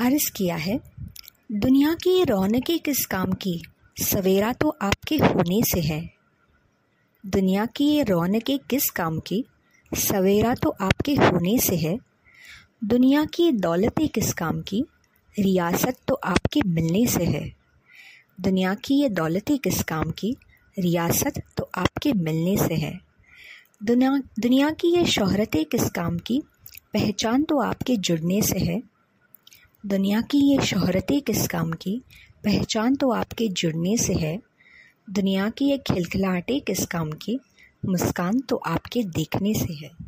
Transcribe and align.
अर्ज़ 0.00 0.32
किया 0.32 0.56
है, 0.56 0.80
दुनिया 1.52 1.94
की 1.94 2.24
रौनकें 2.24 2.78
किस 2.78 3.06
काम 3.06 3.32
की? 3.32 3.64
सवेरा 4.02 4.52
तो 4.52 4.76
आपके 4.82 5.16
होने 5.16 5.62
से 5.62 5.80
है। 5.80 6.10
दुनिया 7.26 7.66
की 7.66 7.84
ये 7.84 8.02
रौनकें 8.02 8.58
किस 8.58 8.90
काम 8.90 9.18
की? 9.18 9.44
सवेरा 9.94 10.54
तो 10.54 10.76
आपके 10.80 11.14
होने 11.14 11.58
से 11.58 11.76
है। 11.76 11.98
दुनिया 12.84 13.24
की 13.24 13.52
दौलतें 13.52 14.08
किस 14.08 14.34
काम 14.34 14.62
की? 14.62 14.84
रियासत 15.38 15.96
तो 16.08 16.14
आपके 16.14 16.60
मिलने 16.66 17.06
से 17.06 17.24
है। 17.24 17.56
दुनिया 18.40 18.74
की 18.74 18.94
ये 18.94 19.08
दौलतें 19.08 19.58
किस 19.58 19.82
काम 19.82 20.10
की? 20.10 20.36
रियासत 20.78 21.42
तो 21.56 21.70
आपके 21.74 22.12
मिलने 22.12 22.56
से 22.56 22.74
है। 22.74 23.00
दुनिया 23.82 24.22
दुनिया 24.40 24.70
की 24.70 24.96
ये 24.96 25.04
शोहरतें 25.06 25.64
किस 25.64 25.90
काम 25.90 26.18
की? 26.18 26.42
पहचान 26.92 27.42
तो 27.42 27.58
आपके 27.58 27.96
जुड़ने 27.96 28.42
से 28.42 28.58
है। 28.58 28.95
दुनिया 29.86 30.20
की 30.20 30.38
ये 30.38 30.66
शोहरतें 30.66 31.22
किस 31.22 31.48
काम 31.48 31.72
की? 31.72 32.02
पहचान 32.44 32.96
तो 32.96 33.10
आपके 33.10 33.48
जुड़ने 33.48 33.96
से 33.96 34.14
है। 34.14 34.42
दुनिया 35.10 35.48
की 35.48 35.64
ये 35.64 35.78
खिलखिलाहटें 35.78 36.60
किस 36.60 36.86
काम 36.86 37.10
की? 37.10 37.40
मुस्कान 37.86 38.40
तो 38.40 38.56
आपके 38.56 39.02
देखने 39.02 39.54
से 39.54 39.74
है। 39.74 40.05